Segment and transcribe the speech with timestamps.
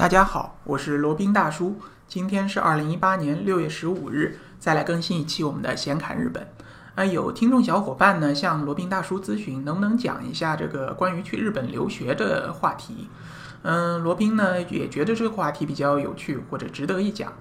[0.00, 1.78] 大家好，我是罗宾大叔。
[2.08, 6.48] 今天是二零一八年六月十五日，再来更新一期我们的闲侃日本。
[6.94, 13.10] 啊，有听众小伙伴呢向罗宾大叔咨询，能不能讲一下这个关于去日本留学的话题？
[13.60, 17.34] 嗯，罗宾呢也觉得这个话题比较有趣或者值得一讲。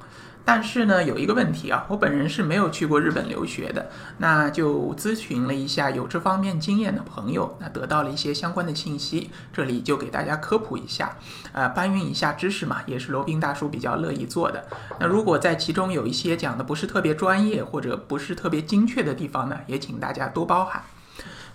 [0.51, 11.15] 但是呢，有一个问题啊，我本人是没有去过日本留学的，那就咨询了一下有这方面经验的朋友，那得到了一些相关的信息，这里就给大家科普一下，
[11.51, 14.65] 呃，搬运一下知识嘛，也是罗宾大叔比较乐意做的。
[14.99, 20.81] 那如果在其中有一些讲的不是特别专业或者不是特别精确的地方呢，也请大家多包涵。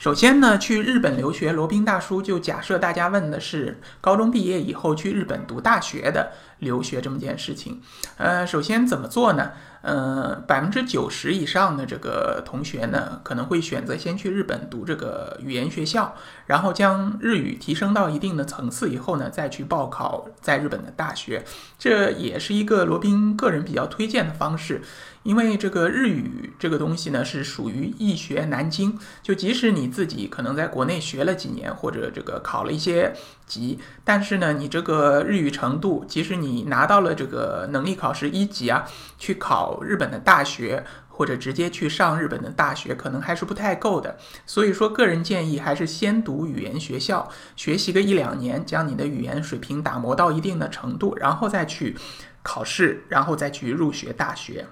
[0.04, 7.80] 首先呢，去日本留学，罗宾大叔就假设大家问的是高中毕业以后去日本读大学的留学这么件事情。
[8.18, 9.52] 呃，首先怎么做呢？
[9.84, 16.14] 呃，百分之九十以上的这个同学呢，可能会选择先去日本读这个语言学校，
[16.46, 21.44] 然后将日语提升到一定的层次以后呢，再去报考在日本的大学。
[21.78, 24.80] 这也是一个罗宾个人比较推荐的方式，
[25.22, 38.86] 因为这个日语这个东西呢，是属于易学难精，就即使你自己可能在国内学了几年，或者这个考了一些级，但是呢，你这个日语程度，即使你拿到了这个能力考试一级啊，
[39.18, 39.73] 去考。
[39.82, 44.16] 日本的大学或者直接去上日本的大学，可能还是不太够的。
[44.46, 51.96] 所以说，个人建议还是先读语言学校，学习个一两年，将你的语言水平打磨到一定的程度，然后再去
[52.42, 54.66] 考试，然后再去入学大学。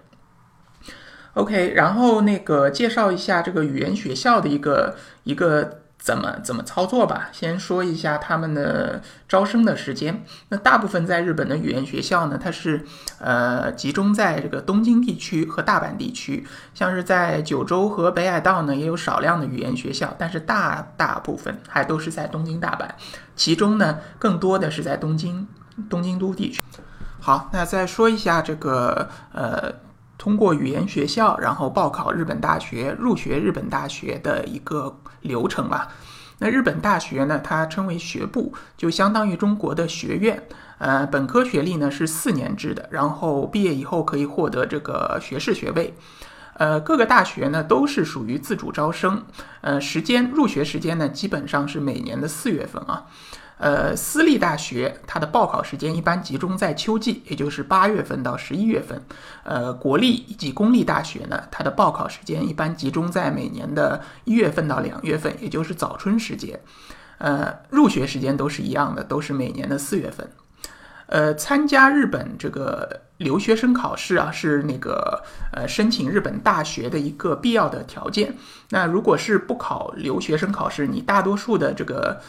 [1.34, 5.81] OK，然后那个介绍一下这个语言学校的一个一个。
[6.02, 7.28] 怎么怎么操作吧？
[7.30, 10.24] 先说一下他们的招生的时间。
[10.48, 12.84] 那大部分在日本的语言学校呢，它是
[13.20, 16.44] 呃集中在这个东京地区和大阪地区。
[16.74, 22.88] 像是在九州和北海道呢，也有少量的语言学校，但是大大部分还都是在东京、大阪。
[23.36, 25.46] 其中呢，更多的是在东京、
[25.88, 26.60] 东京都地区。
[27.20, 29.72] 好，那再说一下这个呃。
[30.22, 35.88] 通过语言学校，然后报考日本大学，入学日本大学的一个流程吧。
[36.38, 40.40] 那日本大学呢，它称为学部，就相当于中国的学院。
[40.78, 45.92] 呃，本科学历呢是四年制的，然后毕业以后可以获得这个学士学位。
[46.54, 49.24] 呃，各个大学呢都是属于自主招生。
[49.62, 53.06] 呃，时间入学时间呢基本上是每年的四月份啊。
[53.62, 59.00] 呃，私立大学它的报考时间一般集中在秋季，也就是八月份到十一月份。
[59.44, 66.60] 呃，国立以及公立大学呢，它的报考时间一般集中在每年的一月份到两月份，也就是早春时节。
[67.18, 70.28] 呃，入学时间都是一样的，都是每年的四月份。
[71.06, 75.22] 呃，参加日本这个留学生考试啊，是那个
[75.52, 78.34] 呃申请日本大学的一个必要的条件。
[78.70, 82.20] 那如果是不考留学生考试，你大多数的这个。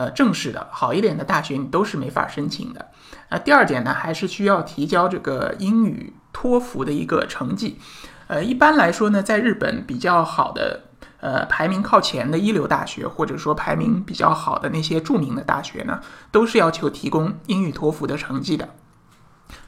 [0.00, 2.86] 呃，正式的好一点的大学你都是没法申请的。
[3.28, 7.78] 那第二点呢，还是需要提交这个英语托福的一个成绩。
[8.26, 10.84] 呃，一般来说呢，在日本比较好的，
[11.20, 16.00] 呃，排名靠前的一流大学，或者说排名比较好的那些著名的大学呢，
[16.32, 18.70] 都是要求提供英语托福的成绩的。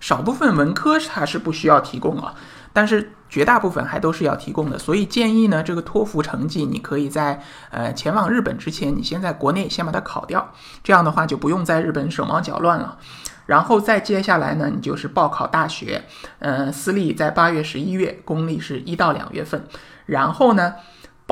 [0.00, 2.34] 少部分文科它是不需要提供啊。
[2.74, 12.96] 但是绝大部分还都是要提供的，所以建议呢，这个托福成绩你可以在呃前往日本之前，你先在国内先把它考掉，这样的话就不用在日本手忙脚乱了。
[13.44, 16.02] 然后再接下来呢，你就是报考大学，
[16.38, 19.66] 呃，私立在八月、十一月，公立是一到两月份，
[20.06, 20.74] 然后呢。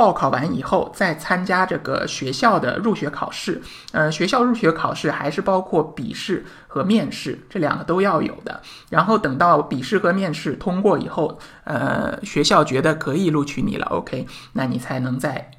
[0.01, 3.61] 报考完以后，再参加这个学校的入学考试。
[3.93, 8.63] 呃，学校入学考试还是包括笔试和面试，这两个都要有的。
[8.89, 15.51] 然后等到笔试和面试通过以后，呃，学校觉得可以录取你了，OK，那你才能在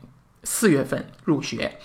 [0.44, 1.78] 四月份入学。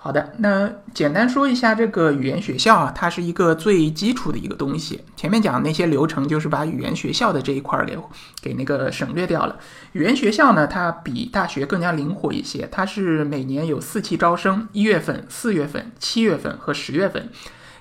[0.00, 5.02] 好的，那简单说一下这个语言学校啊，它是一个最基础的一个东西。
[5.16, 7.98] 前面讲那些流程，就是把语言学校的这一块儿给
[8.40, 9.58] 给那个省略掉了。
[9.92, 17.28] 语言学校呢，它比大学更加灵活一些，它是每年有四期招生，一月份、四月份、七月份和十月份。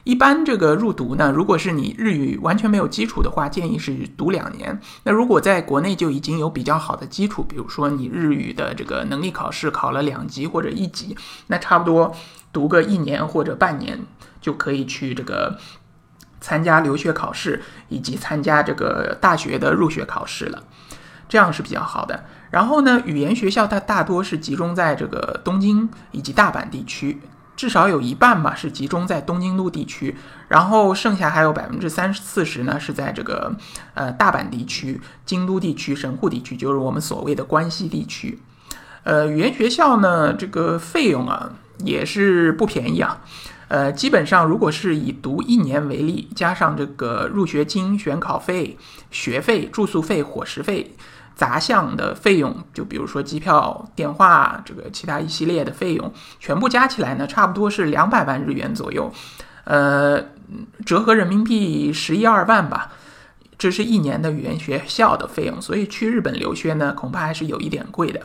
[0.07, 4.79] 一般这个入读呢，如果是你日语完全没有基础的话，建议是读两年。
[5.03, 11.17] 那如果在国内就已经有比较好的基础，比如说你日语的这个能力考试考了两级或者一级，
[11.47, 12.15] 那差不多
[12.53, 13.99] 读个一年或者半年
[14.39, 15.59] 就可以去这个
[16.39, 20.63] 参加留学考试以及参加这个大学的入学考试了，
[21.27, 22.23] 这样是比较好的。
[22.49, 27.19] 然后呢，语言学校它大多是集中在这个东京以及大阪地区。
[27.57, 30.15] 至少有一半吧是集中在东京都地区，
[30.47, 33.53] 然后剩下还有百分之三四十呢是在这个
[33.95, 38.39] 呃大阪地区、京都地区、神户地区，就是我们所谓的关西地区。
[39.03, 41.49] 呃，语言学校呢这个费用啊
[41.79, 43.21] 也是不便宜啊。
[43.69, 48.77] 呃，基本上如果是以读一年为例，加上这个入学金、选考费、
[49.11, 50.95] 学费、住宿费、伙食费。
[51.37, 59.09] 杂项的费用，就比如说机票、电话，这个其他一系列的费用，全部加起来呢，差不多是两百万日元左右，
[59.63, 60.19] 呃，
[60.83, 62.91] 折合人民币十一二万吧。
[63.59, 68.21] 这是一年的语言学校的费用，所以去日本留学呢，恐怕还是有一点贵的。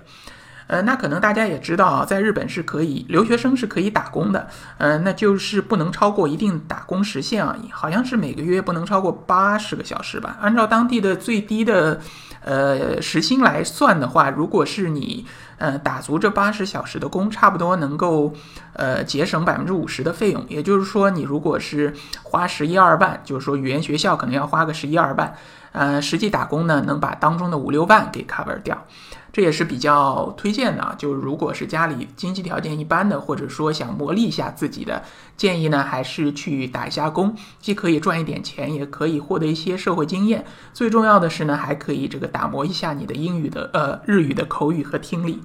[0.67, 4.49] 呃，那可能大家也知道啊，在日本是可以留学生是可以打工的，
[4.79, 10.39] 呃，那就是不能超过一定打工时限啊，好像是每个月不能超过八十个小时吧。
[10.41, 12.01] 按照当地的最低的
[12.45, 15.27] 呃时薪来算的话，如果是你
[15.59, 18.33] 呃打足这八十小时的工，差不多能够
[18.73, 20.45] 呃节省百分之五十的费用。
[20.49, 25.35] 也就是说，你如果是花十一二万，就是说语言学校可能要花个十一二万，
[25.73, 28.87] 呃，实际打工呢能把当中的五六万给 cover 掉。
[29.33, 35.03] 这也是比较推荐的，就如果是家里经济条件一般的，或者说想磨砺一下自己的，
[35.39, 40.45] 建议呢还是去打一下工，既可以赚一点钱，也可以获得一些社会经验。
[40.75, 45.43] 最重要的是呢，还可以这个打磨一下你的英语的呃日语的口语和听力。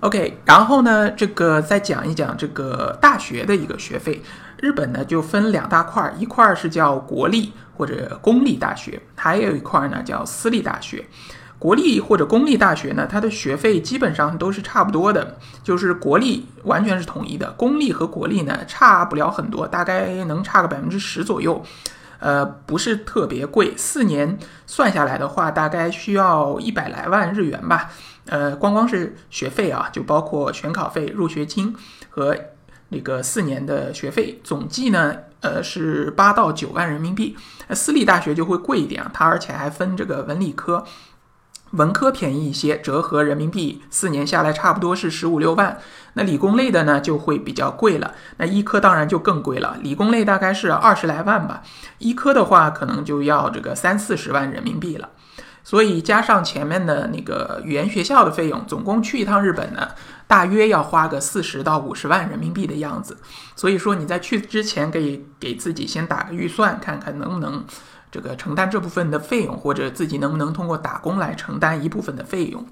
[0.00, 4.22] OK，然后呢，这个再讲一讲这个大学的一个学费。
[4.58, 11.04] 日本呢就分两大块，一块是叫国立或者公立大学，还有一块呢叫私立大学。
[11.58, 21.64] 国立或者公立大学呢，它的学费基本上都是差不多的，就是国立完全是统一的，公立和国立呢差不了很多，大概能差个百分之十左右，
[22.18, 23.72] 呃，不是特别贵。
[23.76, 27.90] 四年算下来的话，大概需要一百来万日元吧，
[28.26, 31.74] 呃，光光是学费啊，就包括选考费、入学金
[32.10, 32.36] 和
[32.90, 37.34] 那个四年的学费，总计呢，呃，是八到九万人民币。
[37.70, 40.84] 私立大学就会贵一点，它而且还分这个文理科。
[41.72, 45.78] 文科便宜一些，折合人民币四年下来差不多是十五六万。
[46.14, 48.14] 那理工类的呢就会比较贵了。
[48.38, 51.62] 那医科当然就更贵了，理工类大概是二十来万吧，
[51.98, 55.10] 医科的话可能就要这个三四十万人民币了。
[55.64, 59.88] 所以加上前面的那个语言学校的费用，总共去一趟日本呢，
[60.28, 63.18] 大约要花个四十到五十万人民币的样子。
[63.56, 67.64] 所以说你在去之前可以给自己先打个预算，看看能不能。
[68.16, 72.64] 这个承担这部分的费用，或者自己能不能通过打工来承担一部分的费用？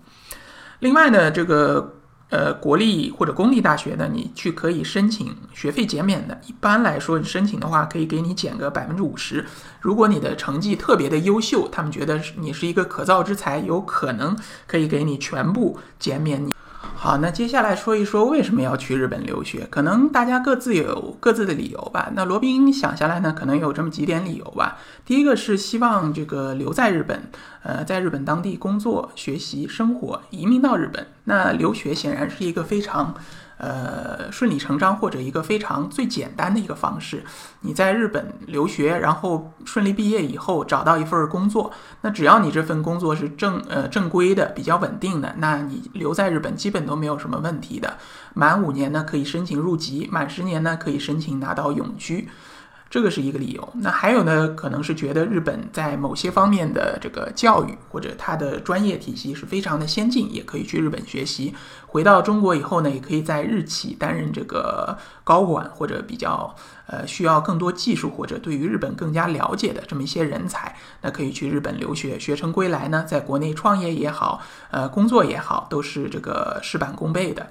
[0.79, 1.97] 另外呢，这个
[2.31, 6.41] 呃国立或者公立大学呢，你去可以申请学费减免的。
[6.47, 9.45] 一般来说，你申请的话可以给你减个百分之五十。
[9.81, 14.35] 如果你的成绩特别的优秀，他们觉得你是一个可造之才，有可能
[14.67, 16.55] 可以给你全部减免你。
[16.97, 19.67] 好，那接下来说一说为什么要去日本留学？
[19.71, 22.11] 可能大家各自有各自的理由吧。
[22.15, 24.79] 那罗宾想下来呢，可能有这么几点理由吧。
[25.05, 27.25] 第一个是希望这个留在日本，
[27.63, 31.07] 呃，在日本当地工作、学习、生活，移民到日本。
[31.25, 33.15] 那留学显然是一个非常。
[33.57, 37.25] 呃，顺理成章或者一个非常最简单的一个方式，
[37.61, 47.97] 你在日本留学，然后顺利毕业以后找到一份工作，那只要你这份工作是正呃正规的、比较稳定的，那你留在日本基本都没有什么问题的。
[48.35, 52.29] 满五年呢可以申请入籍，满十年呢可以申请拿到永居。
[52.95, 61.53] 这个是一个理由，那还有呢，可能是觉得日本在某些方面的这个教育或者它的专业体系是非常的先进，也可以去日本学习。
[61.89, 66.55] 回到中国以后呢，也可以在日企担任这个高管或者比较
[66.87, 74.41] 呃需要更多技术或者对于日本更加了解的这么一些人才，那可以去日本留学，学成归来呢，在国内创业也好，
[74.71, 77.45] 呃工作也好，都是这个事半功倍的。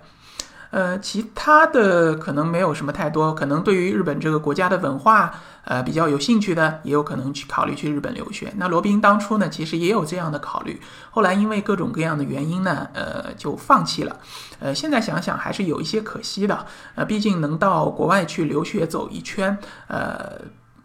[0.74, 5.32] 呃，其他的可能没有什么太多，可能对于日本这个国家的文化，
[5.66, 8.52] 呃，比较有兴趣的，也有可能去考虑去日本留学。
[8.58, 14.18] 那罗宾当初呢，其实也有这样的考虑，后来因为各种各样的原因呢，呃，就放弃了。
[14.60, 16.66] 呃，现在想想还是有一些可惜的。
[16.96, 19.56] 呃，毕竟能到国外去留学走一圈，
[19.88, 20.42] 呃。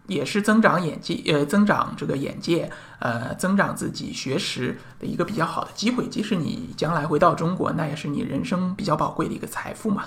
[0.09, 6.07] 也是增长眼界，呃，增长这个眼界，呃，增长自己学识的一个比较好的机会。
[6.09, 10.03] 即使你将来回到中国，那也是你人生比较宝贵的一个财富嘛。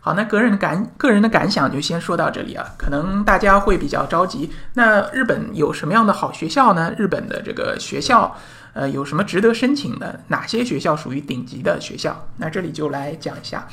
[0.00, 2.66] 好，那个人的感个人的感想就先说到这里啊。
[2.76, 6.92] 可能大家会比较着急，那日本有什么样的好学校呢？
[6.98, 8.36] 日本的这个学校，
[8.72, 10.20] 呃，有什么值得申请的？
[10.26, 12.26] 哪些学校属于顶级的学校？
[12.38, 13.68] 那这里就来讲一下。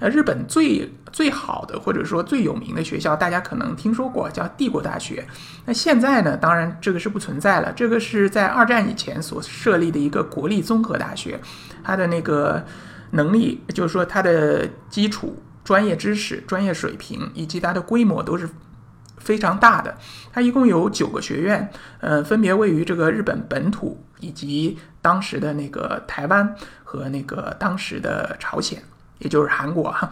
[0.00, 5.26] 呃，日本最最好的或者说最有名的学校，大家可能听说过，叫帝国大学。
[5.66, 7.70] 那现在呢，当然这个是不存在了。
[7.74, 11.38] 这个是在二战以前所设立的一个国立综合大学，
[11.84, 12.64] 它的那个
[13.10, 18.48] 能力，就是说它的基础专业知识、专业水平以及它的规模都是
[19.18, 19.94] 非常大的。
[20.32, 28.82] 它一共有九个学院，呃，分别位于这个日本本土以及当时的那个台湾和那个当时的朝鲜。
[29.20, 30.10] 也就是韩国哈，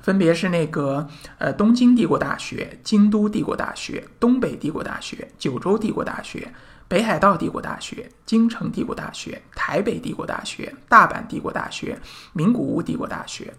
[0.00, 1.08] 分别是那个
[1.38, 6.52] 呃东京帝国大学、京都帝国大学、东北帝国大学、九州帝国大学、
[6.88, 11.98] 北海道帝国大学、京城帝国大学、台北帝国大学、大阪帝国大学、
[12.32, 13.54] 名古屋帝国大学。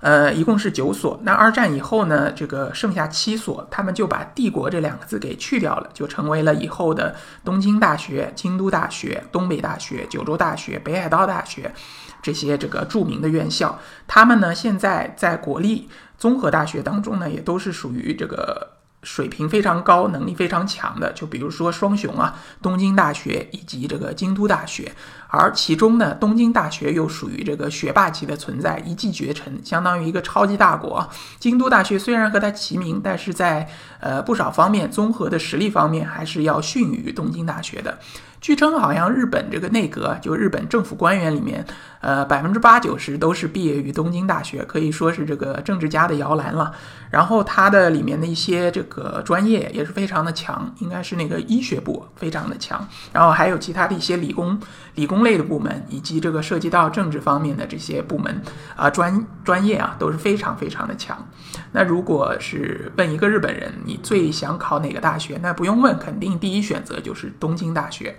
[0.00, 1.18] 呃，一共是九所。
[1.22, 11.72] 那二战以后呢，这个剩下七所，他们就把“帝国”这两个字给去掉了，就成为了以后的东京大学、京都大学、东北大学、九州大学、北海道大学
[12.22, 13.78] 这些这个著名的院校。
[14.06, 15.88] 他们呢，现在在国立
[16.18, 18.75] 综合大学当中呢，也都是属于这个。
[19.06, 24.92] 水平非常高、能力非常强的，就比如说双雄啊，东京大学以及这个京都大学。
[25.28, 31.08] 而其中呢，东京大学又属于这个学霸级的存在，一骑绝尘，相当于一个超级大国。
[31.38, 33.68] 京都大学虽然和它齐名，但是在
[34.00, 37.98] 呃不少方面，综合的实力方面，还是要逊于东京大学的。
[38.46, 41.66] 据称，好像日本这个内阁，就日本政府官员里面，
[42.00, 46.72] 呃，百分之八九十都是毕业于东京大学，可以说是这个政治家的摇篮了。
[47.10, 52.86] 然后它的里面的一些这个专业也是非常的强，应该是那个医学部非常的强。
[53.12, 54.56] 然后还有其他的一些理工
[54.94, 58.40] 理工类的部门，以及这个涉及到政治方面的这些部门
[58.76, 61.18] 啊专专业啊都是非常非常的强。
[61.72, 65.36] 那如果是问一个日本人，你最想考哪个大学？
[65.42, 68.14] 那不用问，肯定第一选择就是东京大学。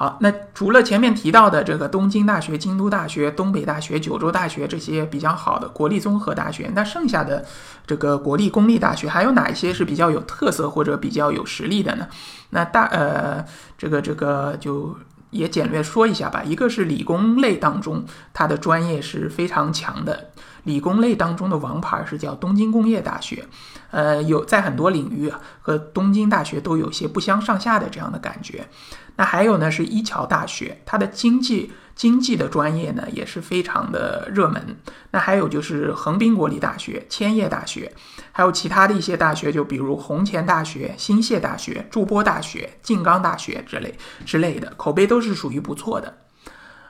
[0.00, 7.44] 好，那除了前面提到的这个东京大学、京都大学、东北大学、九州大学这些比较好的国立综合大学，那剩下的
[7.86, 12.08] 这个国立公立大学还有哪一些是比较有特色或者比较有实力的呢？
[12.48, 13.44] 那大呃，
[13.76, 14.96] 这个这个就
[15.30, 16.42] 也简略说一下吧。
[16.44, 20.30] 一个是理工类当中，它的专业是非常强的。
[20.64, 23.46] 理工类当中的王牌是叫东京工业大学，
[23.90, 25.32] 呃，有在很多领域
[25.62, 28.68] 和东京大学都有些不相上下的这样的感觉。
[29.16, 34.76] 那还有呢是一桥大学，它的经济经济的专业呢也是非常的热门。
[35.12, 37.94] 那还有就是横滨国立大学、千叶大学，
[38.40, 43.94] 还有其他的一些大学，就比如弘前大学、新泻大学、筑波大学、静冈大学之类
[44.24, 46.16] 之类的，口碑都是属于不错的。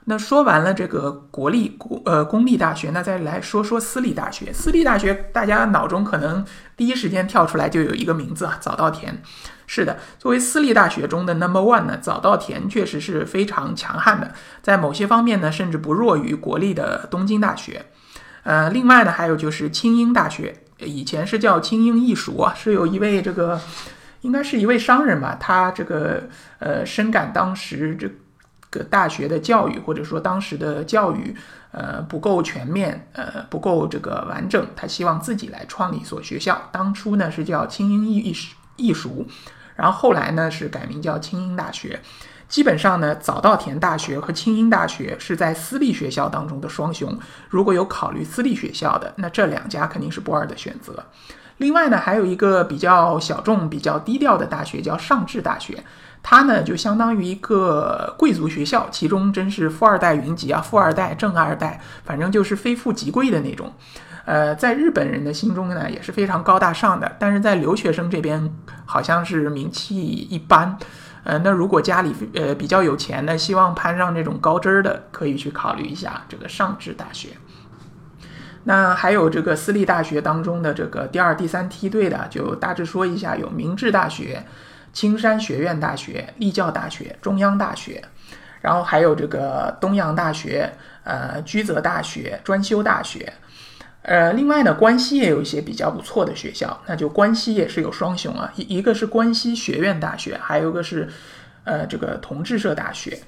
[0.04, 4.52] 那说完了这个国立公呃公立大学，那再来说说私立大学。
[4.52, 9.21] 私立大学大家脑中可能第一时间跳出来就有一个名字啊，早稻田。
[9.66, 17.87] 是的，作为私立大学中的 number one 呢，早稻田确实是非常强悍的，在某些方面呢，甚至不弱于国立的东京大学。
[18.45, 23.60] 呃，另外呢，还有就是清英大学，以前是叫清英艺术啊，是有一位这个
[24.20, 28.10] 应该是一位商人吧，他这个呃深感当时这。
[28.72, 31.34] 个大学的教育，或者说当时的教育，
[31.72, 34.64] 呃，不够全面，呃，不够这个完整。
[34.76, 36.68] 他希望自己来创立一所学校。
[36.70, 38.37] 当初呢是叫清英艺艺
[38.76, 39.26] 艺术，
[39.75, 41.99] 然后后来呢是改名叫清英大学。
[42.50, 47.16] 基本上呢，早稻田大学和清英大学是在私立学校当中的双雄。
[47.49, 51.04] 如果有考虑私立学校的，那这两家肯定是不二的选择。
[51.59, 55.85] 另外呢，还有一个比较小众、比较低调的大学叫上智大学。
[56.23, 63.73] 它呢，就相当于一个贵族学校，其中真是富二代云集啊，富二代、正二代，反正就是非富即贵的那种。
[64.25, 68.52] 呃，在日本人的心中呢，也是非常高大上的，但是在留学生这边
[68.85, 70.76] 好像是名气一般。
[71.25, 77.31] 呃，那如果家里呃比较有钱的，希望攀上这种高枝儿的，可以去考虑一下这个上智大学。
[78.65, 84.45] 那还有这个私立大学当中的这个第二、第三梯队的，就大致说一下，有明治大学。
[84.93, 88.03] 青山学院大学、立教大学、中央大学，
[88.61, 90.69] 然后还有这个东洋大学、
[91.05, 93.33] 呃居泽大学、专修大学，
[94.02, 101.09] 呃，另外呢，关西也有一些比较不错的学校，那就关西也是有双雄啊，一一个是关西学院大学，还有一个是
[101.64, 103.21] 呃这个同志社大学，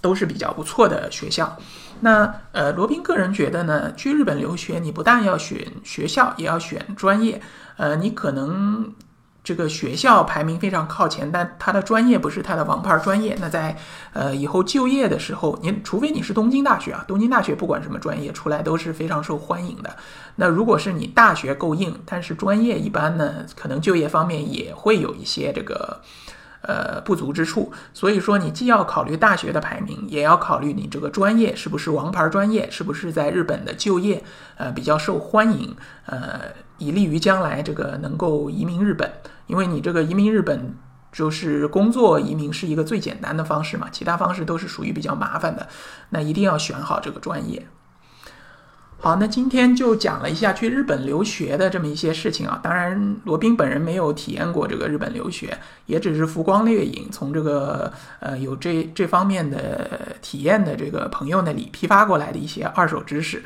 [0.00, 1.58] 都是比较不错的学校。
[2.00, 7.40] 那呃，罗宾个人觉得呢，去日本留学，你不但要选学校，也要选专业，
[7.76, 8.94] 呃，你可能。
[9.50, 13.36] 这个学校排名非常靠前，但他的专业不是他的王牌专业。
[13.40, 13.76] 那在
[14.12, 19.96] 呃以后就业的时候，您除非你是东京大学啊，东京大学不管什么专业出来都是非常受欢迎的。
[20.36, 26.00] 那如果是你大学够硬，但是专业一般呢，可能就业方面也会有一些这个
[26.62, 27.72] 呃不足之处。
[27.92, 34.22] 所以说，你既要考虑大学的排名，也要考虑你这个专业是不是王牌专业，是不是在日本的就业
[34.56, 35.74] 呃比较受欢迎，
[36.06, 36.42] 呃。
[36.80, 39.06] 以利于将来这个能够移民日本，
[39.50, 40.76] 因为你这个移民日本
[41.10, 45.68] 就是工作移民是一个最简单的方式嘛，其他方式都是属于比较麻烦的，
[46.10, 47.66] 那一定要选好这个专业。
[49.02, 63.42] 好，那今天就讲了一下去日本留学的这么一些事情啊，当然罗宾本人没有体验过这个日本留学，也只是浮光掠影，从这个呃有这这方面的体验的这个朋友那里批发过来的一些二手知识。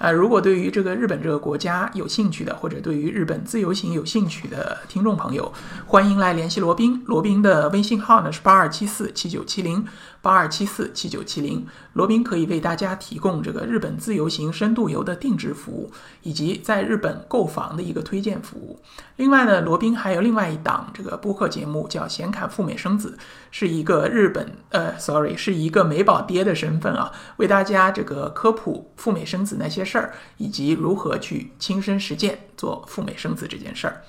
[0.00, 5.52] 呃，如果对于这个日本这个国家有兴趣的，或者对于日本自由行有兴趣的听众朋友，
[5.84, 7.02] 欢迎来联系罗宾。
[7.04, 9.86] 罗宾的微信号呢是八二七四七九七零
[10.22, 11.66] 八二七四七九七零。
[11.92, 15.92] 罗宾可以为大家提供这个日本自由行深度游的定制服务，
[16.22, 18.80] 以及在日本购房的一个推荐服务。
[19.16, 23.18] 另外呢，罗宾还有另外一档这个播客节目叫《显侃赴美生子》，
[23.50, 34.04] 是一个日本呃，sorry，是一个美宝爹的身份啊，为大家这个科普赴美生子那些事儿，以及如何去亲身实践做赴美生子这件事儿。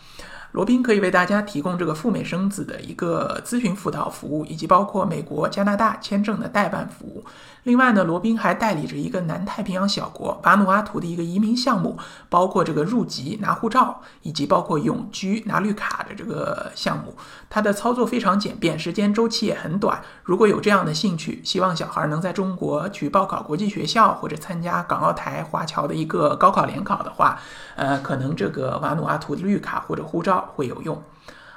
[0.51, 7.23] 罗宾可以为大家提供这个赴美生子的一个咨询辅导服务，以及包括美国、加拿大签证的代办服务。
[7.63, 11.95] 另外呢，罗宾还代理着一个南太平洋小国瓦努阿图的一个移民项目，
[12.27, 17.13] 包括这个入籍拿护照，以及包括永居拿绿卡的这个项目。
[17.51, 20.01] 它的操作非常简便，时间周期也很短。
[20.23, 27.39] 如果有这样的兴趣，希望小孩能在中国去报考国际学校，或者参加港澳台华侨的一个高考联考的话，
[27.75, 31.01] 呃，可能这个瓦努阿图的绿卡或者护照会有用。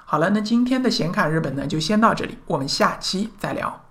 [0.05, 3.84] 好了，那今天的显卡日本呢，就先到这里，我们下期再聊。